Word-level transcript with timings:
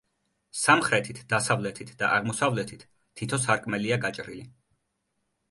სამხრეთით, 0.59 1.19
დასავლეთით 1.33 1.91
და 1.99 2.09
აღმოსავლეთით 2.15 2.87
თითო 3.21 3.41
სარკმელია 3.45 4.01
გაჭრილი. 4.09 4.43